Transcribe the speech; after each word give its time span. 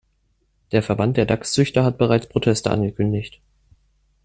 Der 0.71 0.81
Verband 0.81 1.15
der 1.15 1.27
Dachszüchter 1.27 1.83
hat 1.83 1.99
bereits 1.99 2.25
Proteste 2.25 2.71
angekündigt. 2.71 3.39